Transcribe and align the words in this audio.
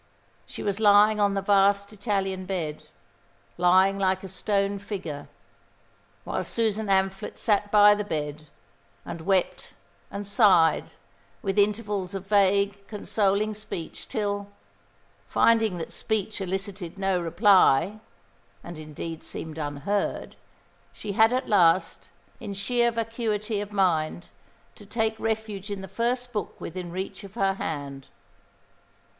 She 0.47 0.63
was 0.63 0.79
lying 0.79 1.19
on 1.19 1.35
the 1.35 1.43
vast 1.43 1.93
Italian 1.93 2.47
bed, 2.47 2.87
lying 3.55 3.99
like 3.99 4.23
a 4.23 4.27
stone 4.27 4.79
figure, 4.79 5.27
while 6.23 6.43
Susan 6.43 6.89
Amphlett 6.89 7.37
sat 7.37 7.71
by 7.71 7.93
the 7.93 8.03
bed, 8.03 8.47
and 9.05 9.21
wept 9.21 9.75
and 10.09 10.27
sighed, 10.27 10.93
with 11.43 11.59
intervals 11.59 12.15
of 12.15 12.25
vague, 12.25 12.79
consoling 12.87 13.53
speech, 13.53 14.07
till, 14.07 14.49
finding 15.27 15.77
that 15.77 15.91
speech 15.91 16.41
elicited 16.41 16.97
no 16.97 17.21
reply, 17.21 17.99
and 18.63 18.79
indeed 18.79 19.21
seemed 19.21 19.59
unheard, 19.59 20.35
she 20.91 21.11
had 21.11 21.31
at 21.31 21.47
last, 21.47 22.09
in 22.39 22.55
sheer 22.55 22.89
vacuity 22.89 23.61
of 23.61 23.71
mind, 23.71 24.29
to 24.73 24.83
take 24.83 25.13
refuge 25.19 25.69
in 25.69 25.81
the 25.81 25.87
first 25.87 26.33
book 26.33 26.59
within 26.59 26.91
reach 26.91 27.23
of 27.23 27.35
her 27.35 27.53
hand. 27.53 28.07